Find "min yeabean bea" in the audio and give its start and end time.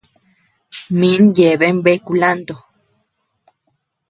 0.99-2.01